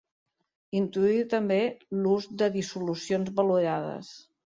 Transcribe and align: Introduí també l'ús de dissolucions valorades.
Introduí 0.79 1.19
també 1.35 1.59
l'ús 2.01 2.29
de 2.43 2.51
dissolucions 2.59 3.33
valorades. 3.41 4.15